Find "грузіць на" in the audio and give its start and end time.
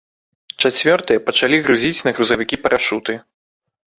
1.67-2.13